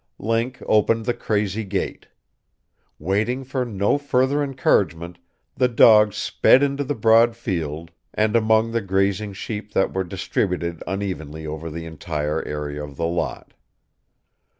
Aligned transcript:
Link 0.17 0.59
opened 0.65 1.05
the 1.05 1.13
crazy 1.13 1.63
gate. 1.63 2.07
Waiting 2.97 3.43
for 3.43 3.63
no 3.65 3.99
further 3.99 4.41
encouragement 4.41 5.19
the 5.55 5.67
dog 5.67 6.13
sped 6.15 6.63
into 6.63 6.83
the 6.83 6.95
broad 6.95 7.35
field 7.35 7.91
and 8.11 8.35
among 8.35 8.71
the 8.71 8.81
grazing 8.81 9.31
sheep 9.33 9.73
that 9.73 9.93
were 9.93 10.03
distributed 10.03 10.83
unevenly 10.87 11.45
over 11.45 11.69
the 11.69 11.85
entire 11.85 12.43
area 12.47 12.83
of 12.83 12.95
the 12.97 13.05
lot. 13.05 13.53